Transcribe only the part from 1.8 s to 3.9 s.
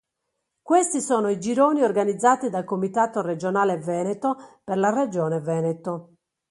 organizzati dal Comitato Regionale